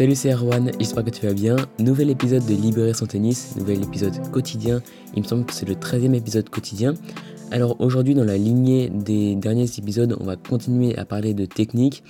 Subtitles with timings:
[0.00, 1.56] Salut c'est Erwan, j'espère que tu vas bien.
[1.78, 4.80] Nouvel épisode de Libérer son tennis, nouvel épisode quotidien.
[5.14, 6.94] Il me semble que c'est le 13e épisode quotidien.
[7.50, 12.02] Alors aujourd'hui dans la lignée des derniers épisodes, on va continuer à parler de technique.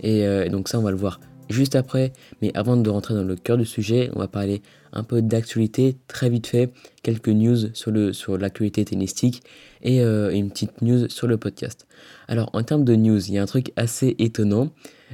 [0.00, 2.12] Et euh, donc ça on va le voir juste après.
[2.42, 4.60] Mais avant de rentrer dans le cœur du sujet, on va parler
[4.96, 6.72] un peu d'actualité, très vite fait,
[7.02, 9.42] quelques news sur, sur l'actualité tennistique
[9.82, 11.86] et euh, une petite news sur le podcast.
[12.28, 14.70] Alors en termes de news, il y a un truc assez étonnant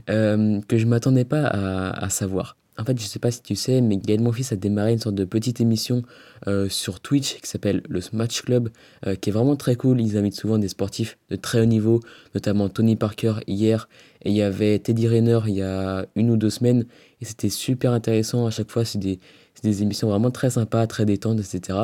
[0.09, 2.57] euh, que je m'attendais pas à, savoir.
[2.79, 5.15] En fait, je sais pas si tu sais, mais Gaël Monfils a démarré une sorte
[5.15, 6.03] de petite émission
[6.47, 8.71] euh, sur Twitch qui s'appelle le Smash Club,
[9.21, 10.01] qui est vraiment très cool.
[10.01, 12.01] Ils invitent souvent des sportifs de très haut niveau,
[12.35, 13.91] notamment Tony Parker hier,
[14.23, 16.87] et il y avait Teddy Rayner il y a une ou deux semaines,
[17.21, 18.47] et c'était super intéressant.
[18.47, 19.21] À chaque fois, c'est des,
[19.55, 21.81] c'est des émissions vraiment très sympas, très détentes, etc.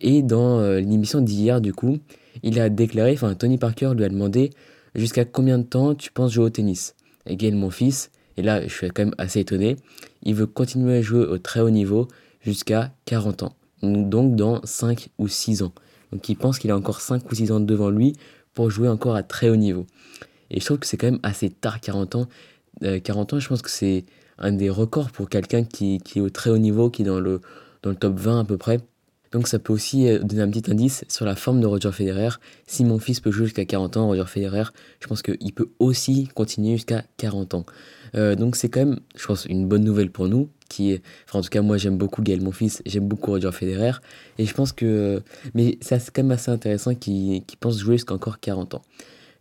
[0.00, 1.98] Et dans euh, l'émission d'hier, du coup,
[2.42, 4.50] il a déclaré, enfin Tony Parker lui a demandé
[4.94, 6.94] jusqu'à combien de temps tu penses jouer au tennis?
[7.26, 9.76] Et Gaël, mon fils, et là je suis quand même assez étonné,
[10.22, 12.08] il veut continuer à jouer au très haut niveau
[12.40, 15.72] jusqu'à 40 ans, donc dans 5 ou 6 ans.
[16.10, 18.14] Donc il pense qu'il a encore 5 ou 6 ans devant lui
[18.54, 19.86] pour jouer encore à très haut niveau.
[20.50, 22.28] Et je trouve que c'est quand même assez tard, 40 ans.
[22.82, 24.04] 40 euh, ans, je pense que c'est
[24.38, 27.20] un des records pour quelqu'un qui, qui, est au très haut niveau, qui est dans
[27.20, 27.40] le,
[27.82, 28.80] dans le top 20 à peu près.
[29.32, 32.28] Donc ça peut aussi euh, donner un petit indice sur la forme de Roger Federer.
[32.66, 34.64] Si mon fils peut jouer jusqu'à 40 ans, Roger Federer,
[35.00, 37.66] je pense qu'il peut aussi continuer jusqu'à 40 ans.
[38.14, 40.48] Euh, donc c'est quand même, je pense, une bonne nouvelle pour nous.
[40.68, 43.92] Qui enfin en tout cas moi j'aime beaucoup Gaël, mon fils, j'aime beaucoup Roger Federer.
[44.38, 45.22] Et je pense que,
[45.54, 48.82] mais c'est quand même assez intéressant qu'il pense jouer jusqu'à encore 40 ans.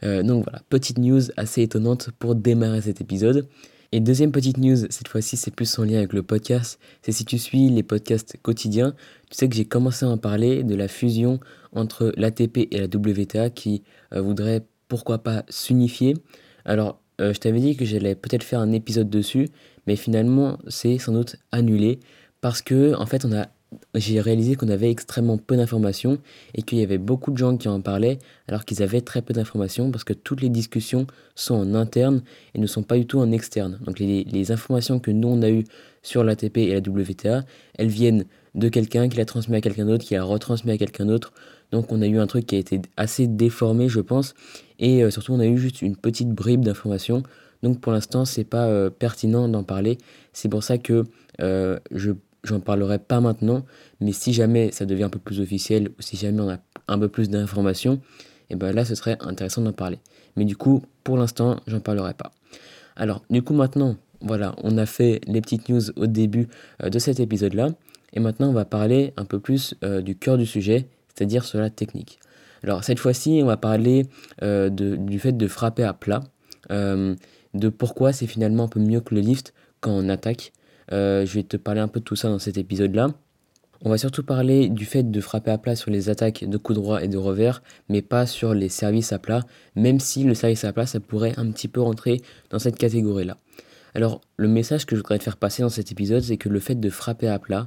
[0.04, 3.48] Euh, donc voilà, petite news assez étonnante pour démarrer cet épisode.
[3.94, 7.26] Et deuxième petite news, cette fois-ci c'est plus en lien avec le podcast, c'est si
[7.26, 8.96] tu suis les podcasts quotidiens,
[9.30, 11.42] tu sais que j'ai commencé à en parler de la fusion
[11.74, 13.84] entre l'ATP et la WTA qui
[14.14, 16.14] euh, voudrait pourquoi pas s'unifier.
[16.64, 19.50] Alors euh, je t'avais dit que j'allais peut-être faire un épisode dessus,
[19.88, 22.00] mais finalement c'est sans doute annulé
[22.40, 23.48] parce que en fait on a
[23.96, 26.18] j'ai réalisé qu'on avait extrêmement peu d'informations
[26.54, 29.34] et qu'il y avait beaucoup de gens qui en parlaient alors qu'ils avaient très peu
[29.34, 32.22] d'informations parce que toutes les discussions sont en interne
[32.54, 33.80] et ne sont pas du tout en externe.
[33.86, 35.64] Donc les, informations que nous on a eues
[36.02, 37.44] sur l'ATP et la WTA,
[37.76, 41.06] elles viennent de quelqu'un qui l'a transmis à quelqu'un d'autre, qui l'a retransmis à quelqu'un
[41.06, 41.32] d'autre.
[41.72, 44.34] Donc on a eu un truc qui a été assez déformé je pense
[44.80, 47.24] et euh, surtout on a eu juste une petite bribe d'informations.
[47.64, 49.98] Donc pour l'instant c'est pas euh, pertinent d'en parler.
[50.34, 51.06] C'est pour ça que
[51.40, 52.12] euh, je
[52.44, 53.66] j'en parlerai pas maintenant,
[54.00, 56.58] mais si jamais ça devient un peu plus officiel ou si jamais on a
[56.88, 57.96] un peu plus d'informations,
[58.50, 60.00] et eh ben là ce serait intéressant d'en parler.
[60.36, 62.32] Mais du coup, pour l'instant, j'en parlerai pas.
[62.96, 66.48] Alors, du coup maintenant, voilà, on a fait les petites news au début
[66.84, 67.70] euh, de cet épisode-là,
[68.14, 71.60] et maintenant on va parler un peu plus euh, du cœur du sujet, c'est-à-dire sur
[71.60, 72.20] la technique.
[72.64, 74.06] Alors cette fois-ci, on va parler
[74.44, 76.22] euh, de, du fait de frapper à plat,
[76.70, 80.54] de pourquoi c'est finalement un peu mieux que le lift quand on attaque,
[80.92, 83.14] euh, je vais te parler un peu de tout ça dans cet épisode-là.
[83.84, 86.74] On va surtout parler du fait de frapper à plat sur les attaques de coup
[86.74, 89.42] droit et de revers, mais pas sur les services à plat,
[89.76, 92.22] même si le service à plat, ça pourrait un petit peu rentrer
[92.52, 93.38] dans cette catégorie-là.
[93.96, 96.60] Alors, le message que je voudrais te faire passer dans cet épisode, c'est que le
[96.60, 97.66] fait de frapper à plat,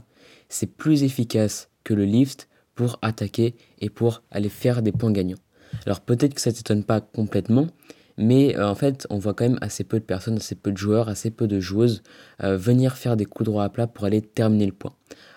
[0.49, 5.39] c'est plus efficace que le lift pour attaquer et pour aller faire des points gagnants.
[5.87, 7.67] Alors peut-être que ça ne t'étonne pas complètement,
[8.16, 10.76] mais euh, en fait, on voit quand même assez peu de personnes, assez peu de
[10.76, 12.02] joueurs, assez peu de joueuses
[12.42, 14.92] euh, venir faire des coups droits à plat pour aller terminer le point.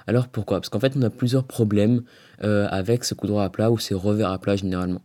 [0.06, 0.60] Alors pourquoi?
[0.60, 2.04] Parce qu'en fait, on a plusieurs problèmes
[2.44, 5.02] euh, avec ce coup droit à plat ou ces revers à plat généralement.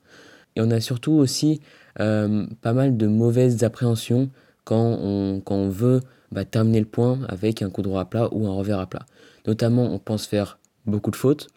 [0.54, 1.60] Et on a surtout aussi
[1.96, 4.30] pas mal de mauvaises appréhensions
[4.64, 6.00] quand on, quand on veut
[6.30, 9.04] bah, terminer le point avec un coup droit à plat ou un revers à plat.
[9.46, 11.48] Notamment, on pense faire beaucoup de fautes.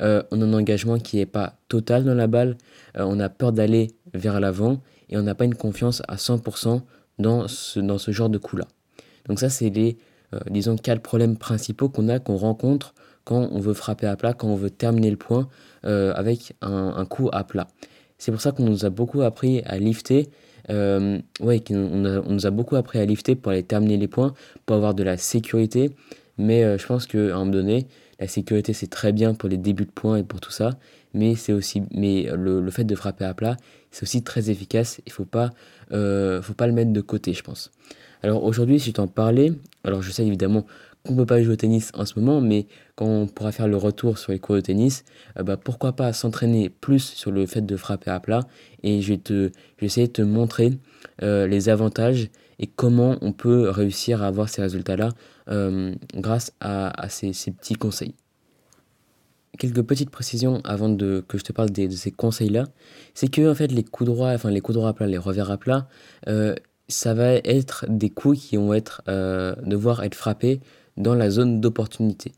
[0.00, 2.58] on a un engagement qui n'est pas total dans la balle.
[2.96, 6.82] on a peur d'aller vers l'avant et on n'a pas une confiance à 100%
[7.18, 8.66] dans ce, dans ce genre de coup-là.
[9.28, 9.98] Donc ça, c'est les,
[10.34, 14.32] euh, disons, quatre problèmes principaux qu'on a, qu'on rencontre quand on veut frapper à plat,
[14.32, 15.48] quand on veut terminer le point
[15.84, 17.68] euh, avec un, coup à plat.
[18.16, 20.30] C'est pour ça qu'on nous a beaucoup appris à lifter.
[20.70, 24.32] Euh, ouais, on, on, nous a beaucoup appris à lifter pour aller terminer les points,
[24.64, 25.90] pour avoir de la sécurité.
[26.38, 27.86] Mais je pense qu'à un moment donné,
[28.18, 30.70] la sécurité c'est très bien pour les débuts de points et pour tout ça
[31.14, 33.56] mais c'est aussi mais le, le, fait de frapper à plat
[33.90, 35.50] c'est aussi très efficace il faut pas
[35.92, 37.70] euh, faut pas le mettre de côté je pense.
[38.22, 39.52] Alors aujourd'hui si je t'en parlais
[39.84, 40.66] alors je sais évidemment
[41.04, 43.76] qu'on peut pas jouer au tennis en ce moment mais quand on pourra faire le
[43.76, 45.04] retour sur les cours de tennis
[45.38, 48.40] euh, bah, pourquoi pas s'entraîner plus sur le fait de frapper à plat
[48.82, 50.72] et je vais te je vais essayer de te montrer
[51.22, 55.10] euh, les avantages et comment on peut réussir à avoir ces résultats là
[56.14, 58.14] grâce à, ces petits conseils
[59.58, 62.66] quelques petites précisions avant de, que je te parle de ces conseils-là.
[63.14, 65.50] C'est que en fait, les coups droits, enfin les coups droits à plat, les revers
[65.50, 65.88] à plat,
[66.28, 66.54] euh,
[66.88, 70.60] ça va être des coups qui vont être, euh, devoir être frappés
[70.96, 72.32] dans la zone d'opportunité.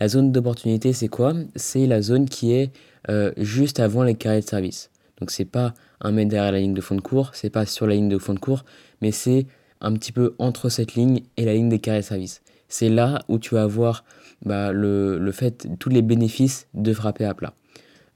[0.00, 1.34] La zone d'opportunité, c'est quoi?
[1.54, 2.72] C'est la zone qui est
[3.08, 4.90] euh, juste avant les carrés de service.
[5.20, 7.86] Donc c'est pas un mètre derrière la ligne de fond de cours, c'est pas sur
[7.86, 8.64] la ligne de fond de cours,
[9.00, 9.46] mais c'est
[9.80, 12.42] un petit peu entre cette ligne et la ligne des carrés de service.
[12.68, 14.04] C'est là où tu vas avoir
[14.44, 17.54] bah, le, le, fait, tous les bénéfices de frapper à plat.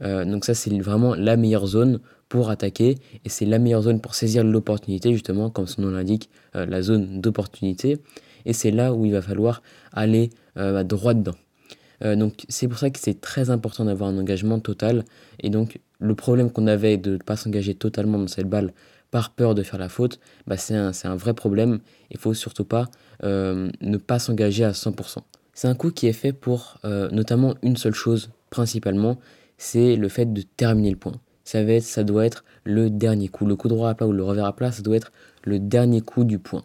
[0.03, 4.01] Euh, donc ça c'est vraiment la meilleure zone pour attaquer et c'est la meilleure zone
[4.01, 7.99] pour saisir l'opportunité justement comme son nom l'indique euh, la zone d'opportunité
[8.45, 9.63] et c'est là où il va falloir
[9.93, 11.35] aller euh, droit dedans.
[12.03, 15.05] donc c'est pour ça que c'est très important d'avoir un engagement total
[15.41, 18.75] et donc le problème qu'on avait de ne pas s'engager totalement dans cette balle
[19.11, 21.79] par peur de faire la faute, bah c'est un, un, vrai problème.
[22.11, 22.91] Il faut surtout pas
[23.23, 25.21] ne pas s'engager à 100%.
[25.57, 29.19] C'est un coup qui est fait pour notamment une seule chose principalement,
[29.59, 31.21] c'est le fait de terminer le point.
[31.45, 33.47] Ça, va ça doit être le dernier coup.
[33.47, 35.13] Le coup droit à plat ou le revers à plat, ça doit être
[35.45, 36.65] le dernier coup du point.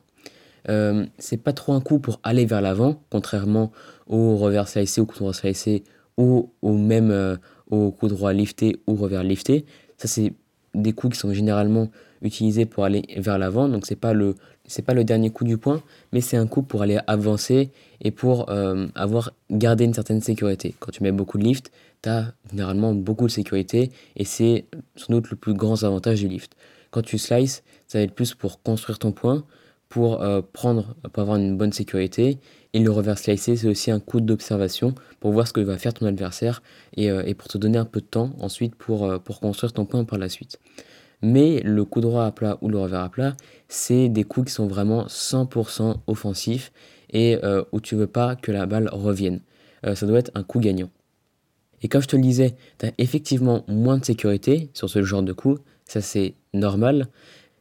[0.70, 3.72] Euh, c'est pas trop un coup pour aller vers l'avant, contrairement
[4.08, 5.84] au revers slicé, au coup droit slicé
[6.18, 7.38] ou au même euh,
[7.70, 9.66] au coup droit lifté ou revers lifté.
[9.98, 10.34] Ça, c'est
[10.74, 11.90] des coups qui sont généralement
[12.22, 13.70] utilisés pour aller vers l'avant.
[13.70, 14.36] Donc, c'est pas le
[14.72, 15.84] c'est pas le dernier coup du point,
[16.14, 20.76] mais c'est un coup pour aller avancer et pour euh, avoir gardé une certaine sécurité.
[20.80, 21.72] Quand tu mets beaucoup de lift,
[22.02, 24.66] tu as généralement beaucoup de sécurité et c'est
[24.96, 26.56] sans doute le plus grand avantage du lift.
[26.90, 29.44] Quand tu slices, ça va être plus pour construire ton point,
[29.90, 32.40] pour euh, prendre, pour avoir une bonne sécurité.
[32.74, 35.94] Et le reverse slicer, c'est aussi un coup d'observation pour voir ce que va faire
[35.94, 36.64] ton adversaire
[36.96, 39.86] et, euh, et, pour te donner un peu de temps ensuite pour, pour construire ton
[39.86, 40.60] point par la suite.
[41.22, 43.36] Mais le coup droit à plat ou le revers à plat,
[43.68, 46.72] c'est des coups qui sont vraiment 100% offensifs
[47.14, 47.38] et
[47.72, 49.42] où tu veux pas que la balle revienne.
[49.84, 50.90] ça doit être un coup gagnant.
[51.82, 55.24] Et comme je te le disais, tu as effectivement moins de sécurité sur ce genre
[55.24, 57.08] de coup, ça c'est normal.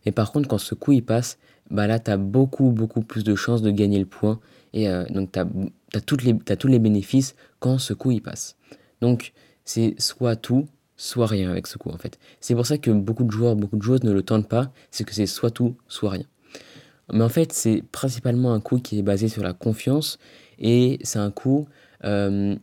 [0.04, 1.38] Mais par contre, quand ce coup il passe,
[1.70, 4.40] bah là tu as beaucoup, beaucoup plus de chances de gagner le point.
[4.72, 5.46] Et euh, donc tu as,
[5.94, 8.56] as, tous les bénéfices quand ce coup il passe.
[9.00, 9.32] Donc
[9.64, 10.68] c'est soit tout,
[11.00, 12.18] soit rien avec ce coup en fait.
[12.40, 15.04] C'est pour ça que beaucoup de joueurs, beaucoup de joueuses ne le tentent pas, c'est
[15.04, 16.26] que c'est soit tout, soit rien.
[17.12, 20.18] Mais en fait, c'est principalement un coup qui est basé sur la confiance
[20.58, 21.66] et c'est un coup
[22.04, 22.54] euh,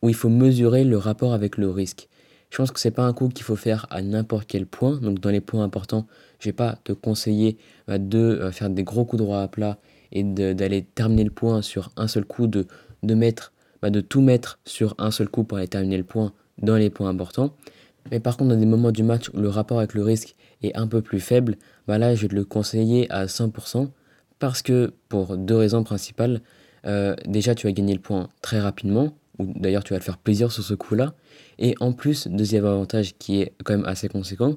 [0.00, 2.08] où il faut mesurer le rapport avec le risque.
[2.50, 4.98] Je pense que c'est pas un coup qu'il faut faire à n'importe quel point.
[4.98, 6.06] Donc dans les points importants,
[6.38, 7.58] je vais pas te conseiller
[7.88, 9.78] bah, de euh, faire des gros coups droits à plat
[10.12, 12.66] et d'aller terminer le point sur un seul coup, de,
[13.02, 16.32] de mettre, bah, de tout mettre sur un seul coup pour aller terminer le point
[16.58, 17.54] dans les points importants.
[18.10, 20.76] Mais par contre, dans des moments du match où le rapport avec le risque est
[20.76, 21.56] un peu plus faible,
[21.86, 23.88] bah là, je vais te le conseiller à 100%
[24.38, 26.40] parce que pour deux raisons principales.
[26.84, 30.18] Euh, déjà, tu vas gagner le point très rapidement ou d'ailleurs tu vas te faire
[30.18, 31.14] plaisir sur ce coup-là.
[31.58, 34.56] Et en plus, deuxième avantage qui est quand même assez conséquent,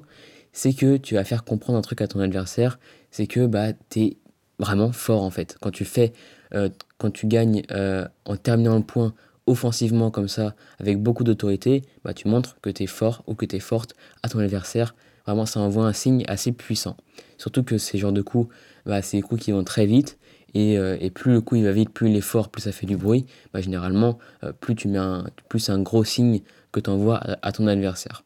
[0.52, 2.78] c'est que tu vas faire comprendre un truc à ton adversaire,
[3.10, 4.16] c'est que bah, tu es
[4.58, 5.56] vraiment fort en fait.
[5.60, 6.12] Quand tu fais,
[6.54, 9.14] euh, quand tu gagnes euh, en terminant le point
[9.46, 13.46] offensivement comme ça, avec beaucoup d'autorité, bah, tu montres que tu es fort ou que
[13.46, 14.94] tu es forte à ton adversaire.
[15.26, 16.96] Vraiment, ça envoie un signe assez puissant.
[17.38, 18.52] Surtout que ces genres de coups,
[18.84, 20.18] bah, c'est des coups qui vont très vite
[20.56, 22.86] euh, et, plus le coup il va vite, plus il est fort, plus ça fait
[22.86, 26.40] du bruit, bah, généralement, euh, plus tu mets un, plus un gros signe
[26.72, 28.24] que tu envoies à, ton adversaire.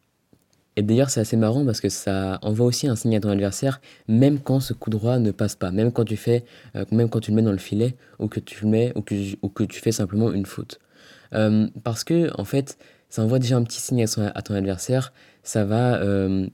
[0.77, 3.81] Et d'ailleurs, c'est assez marrant parce que ça envoie aussi un signe à ton adversaire,
[4.07, 6.45] même quand ce coup droit ne passe pas, même quand tu fais,
[6.77, 9.03] euh, même quand tu le mets dans le filet, ou que tu le mets, ou
[9.03, 10.79] que, ou que tu fais simplement une faute.
[11.31, 16.01] Parce que, en fait, ça envoie déjà un petit signe à, ton adversaire, ça va,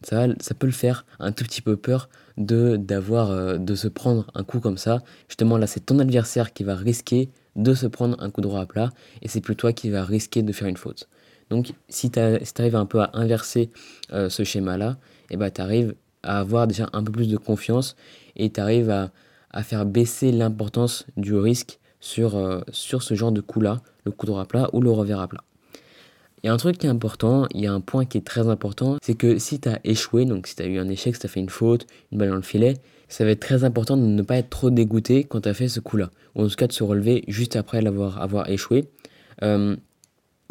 [0.03, 3.75] ça va, ça peut le faire un tout petit peu peur de d'avoir euh, de
[3.75, 5.03] se prendre un coup comme ça.
[5.29, 8.67] Justement là, c'est ton adversaire qui va risquer de se prendre un coup droit à
[8.67, 8.91] plat
[9.23, 11.09] et c'est plus toi qui va risquer de faire une faute.
[11.49, 13.71] Donc si tu arrives un peu à inverser
[14.13, 14.99] euh, ce schéma-là,
[15.31, 17.97] et eh ben, tu arrives à avoir déjà un peu plus de confiance
[18.37, 19.11] et tu arrives à,
[19.51, 24.25] à, faire baisser l'importance du risque sur, euh, sur ce genre de coup-là, le coup
[24.25, 25.43] droit plat ou le revers à plat.
[26.43, 28.27] Il y a un truc qui est important, il y a un point qui est
[28.27, 31.15] très important, c'est que si tu as échoué, donc si tu as eu un échec,
[31.15, 32.75] si tu as fait une faute, une balle dans le filet,
[33.09, 35.69] ça va être très important de ne pas être trop dégoûté quand tu as fait
[35.69, 36.11] ce coup-là.
[36.35, 38.89] Ou en tout cas de se relever juste après l'avoir avoir échoué.
[39.43, 39.77] Euh,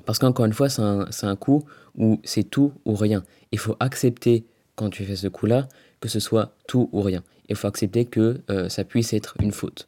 [0.05, 1.63] parce qu'encore une fois, c'est un, un, coup
[1.97, 3.23] où c'est tout ou rien.
[3.51, 4.45] Il faut accepter
[4.75, 5.67] quand tu fais ce coup-là
[6.01, 7.23] que ce soit tout ou rien.
[7.49, 9.87] Il faut accepter que euh, ça puisse être une faute.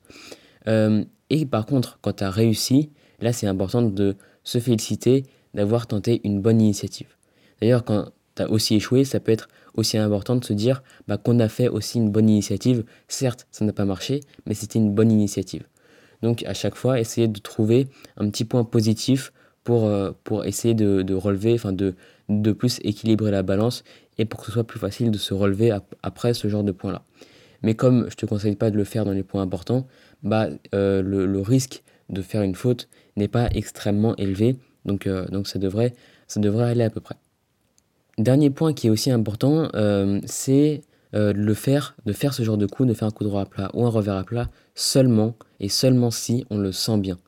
[0.68, 5.88] Euh, et par contre, quand tu as réussi, là c'est important de se féliciter d'avoir
[5.88, 7.08] tenté une bonne initiative.
[7.62, 11.18] D'ailleurs, quand tu as aussi échoué, ça peut être aussi important de se dire bah,
[11.18, 12.84] qu'on a fait aussi une bonne initiative.
[13.08, 15.64] Certes, ça n'a pas marché, mais c'était une bonne initiative.
[16.22, 19.32] Donc à chaque fois, essayer de trouver un petit point positif
[19.64, 20.12] pour, euh,
[20.46, 21.94] essayer de, relever, enfin de,
[22.54, 23.84] plus équilibrer la balance
[24.18, 27.04] et pour que ce soit plus facile de se relever après ce genre de point-là.
[27.64, 29.88] Mais comme je te conseille pas de le faire dans les points importants,
[30.24, 34.58] bah, euh, le, risque de faire une faute n'est pas extrêmement élevé.
[34.86, 35.94] Donc, euh, donc ça, devrait,
[36.28, 37.16] ça devrait aller à peu près.
[38.18, 39.70] Dernier point qui est aussi important,
[40.26, 40.82] c'est
[41.14, 43.46] de le faire, de faire ce genre de coup, de faire un coup droit à
[43.46, 47.20] plat ou un revers à plat seulement et seulement si on le sent bien.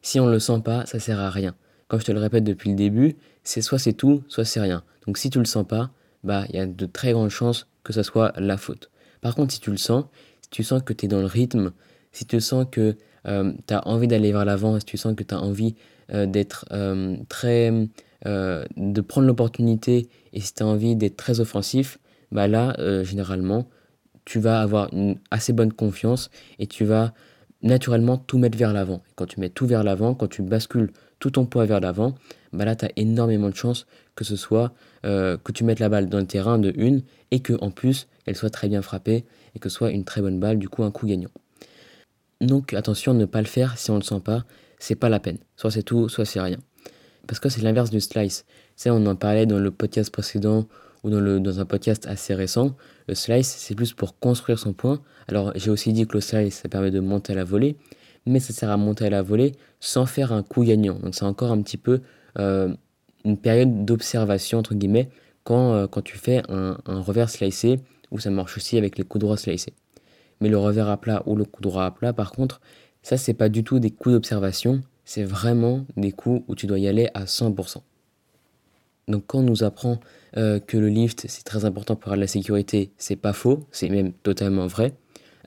[0.00, 1.54] Si on ne le sent pas, ça sert à rien.
[1.88, 4.82] Comme je te le répète depuis le début, c'est soit c'est tout, soit c'est rien.
[5.06, 5.90] Donc si tu le sens pas,
[6.24, 8.90] bah il y a de très grandes chances que ça soit la faute.
[9.20, 10.04] Par contre, si tu le sens,
[10.42, 11.72] si tu sens que tu es dans le rythme,
[12.12, 12.96] si tu sens que
[13.28, 15.74] euh, tu as envie d'aller vers l'avant, si tu sens que tu as envie
[16.12, 17.72] euh, d'être euh, très
[18.24, 21.98] de prendre l'opportunité et si tu as envie d'être très offensif,
[22.32, 23.68] bah là généralement
[24.24, 27.14] tu vas avoir une assez bonne confiance et tu vas
[27.62, 29.04] naturellement tout mettre vers l'avant.
[29.14, 32.16] Quand tu mets tout vers l'avant, quand tu bascules tout ton poids vers l'avant,
[32.52, 34.72] bah là, tu as énormément de chances que ce soit
[35.04, 38.34] que tu mettes la balle dans le terrain de une et que en plus elle
[38.34, 40.90] soit très bien frappée et que ce soit une très bonne balle, du coup un
[40.90, 41.30] coup gagnant.
[42.40, 44.44] Donc attention ne pas le faire si on ne le sent pas,
[44.78, 45.38] c'est pas la peine.
[45.56, 46.58] Soit c'est tout, soit c'est rien.
[47.26, 48.44] Parce que c'est l'inverse du slice.
[48.80, 50.66] Tu on en parlait dans le podcast précédent
[51.02, 52.76] ou dans un podcast assez récent.
[53.06, 55.00] Le slice, c'est plus pour construire son point.
[55.26, 57.76] Alors j'ai aussi dit que le slice, ça permet de monter à la volée,
[58.24, 60.98] mais ça sert à monter à la volée sans faire un coup gagnant.
[60.98, 62.00] Donc c'est encore un petit peu
[62.38, 62.72] euh,
[63.24, 65.08] une période d'observation, entre guillemets,
[65.44, 67.80] quand, euh, quand tu fais un, un, revers slicé,
[68.10, 69.74] ou ça marche aussi avec les coups droits slicés.
[70.40, 72.60] Mais le revers à plat ou le coup droit à plat, par contre,
[73.02, 76.78] ça, c'est pas du tout des coups d'observation, c'est vraiment des coups où tu dois
[76.78, 77.78] y aller à 100%.
[79.08, 79.98] Donc quand on nous apprend
[80.36, 84.12] euh, que le lift c'est très important pour la sécurité, c'est pas faux, c'est même
[84.12, 84.92] totalement vrai.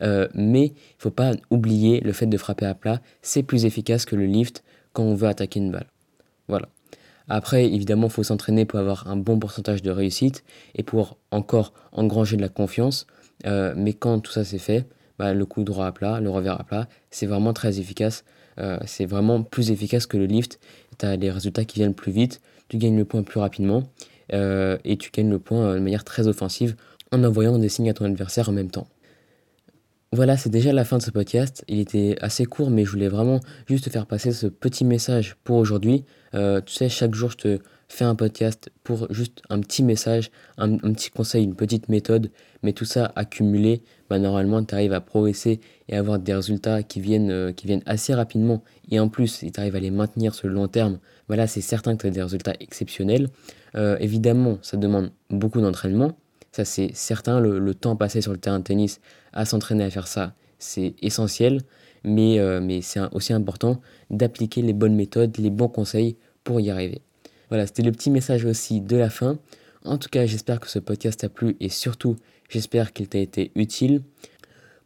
[0.02, 4.06] Euh, mais il faut pas oublier le fait de frapper à plat, c'est plus efficace
[4.06, 5.88] que le lift quand on veut attaquer une balle.
[6.48, 6.70] Voilà.
[7.30, 10.44] Après, évidemment, il faut s'entraîner pour avoir un bon pourcentage de réussite
[10.76, 13.06] et pour encore engranger de la confiance.
[13.46, 14.86] Euh, mais quand tout ça c'est fait,
[15.20, 18.24] bah, le coup droit à plat, le revers à plat, c'est vraiment très efficace.
[18.86, 20.60] c'est vraiment plus efficace que le lift.
[21.00, 23.84] Tu as les résultats qui viennent plus vite, tu gagnes le point plus rapidement
[24.34, 26.76] euh, et tu gagnes le point euh, de manière très offensive
[27.12, 28.88] en envoyant des signes à ton adversaire en même temps.
[30.14, 31.64] Voilà, c'est déjà la fin de ce podcast.
[31.68, 35.38] Il était assez court, mais je voulais vraiment juste te faire passer ce petit message
[35.44, 36.06] pour aujourd'hui.
[36.34, 37.60] Euh, tu sais, chaque jour, je te
[37.94, 42.32] fais un podcast pour juste un petit message, un, petit conseil, une petite méthode.
[42.64, 47.02] Mais tout ça accumulé, bah, normalement, tu arrives à progresser et avoir des résultats qui
[47.02, 48.64] viennent, qui viennent assez rapidement.
[48.90, 51.62] Et en plus, si tu arrives à les maintenir sur le long terme, voilà, c'est
[51.62, 53.30] certain que tu as des résultats exceptionnels.
[53.76, 56.18] Euh, évidemment, ça demande beaucoup d'entraînement.
[56.52, 57.40] Ça, c'est certain.
[57.40, 59.00] Le, temps passé sur le terrain de tennis
[59.34, 61.62] à s'entraîner à faire ça, c'est essentiel.
[62.04, 63.80] Mais, euh, mais c'est aussi important
[64.10, 67.02] d'appliquer les bonnes méthodes, les bons conseils pour y arriver.
[67.52, 69.38] Voilà, c'était le petit message aussi de la fin.
[69.84, 72.16] En tout cas, j'espère que ce podcast t'a plu et surtout,
[72.48, 74.04] j'espère qu'il t'a été utile.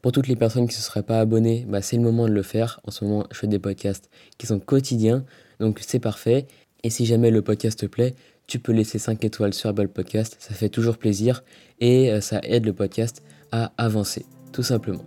[0.02, 2.34] Pour toutes les personnes qui ne se seraient pas abonnées, bah, c'est le moment de
[2.34, 2.80] le faire.
[2.84, 5.26] En ce moment, je fais des podcasts qui sont quotidiens,
[5.60, 6.48] donc c'est parfait.
[6.84, 8.16] Et si jamais le podcast te plaît,
[8.48, 11.44] tu peux laisser 5 étoiles sur Apple Podcast, ça fait toujours plaisir
[11.80, 15.06] et euh, ça aide le podcast à avancer, tout simplement.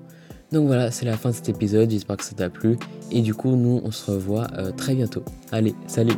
[0.52, 2.78] Donc voilà, c'est la fin de cet épisode, j'espère que ça t'a plu
[3.10, 5.24] et du coup nous on se revoit euh, très bientôt.
[5.52, 6.14] Allez, salut